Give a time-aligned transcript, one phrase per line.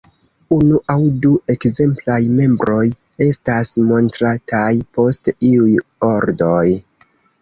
[0.55, 2.85] Unu aŭ du ekzemplaj membroj
[3.27, 5.73] estas montrataj post iuj
[6.09, 6.67] ordoj.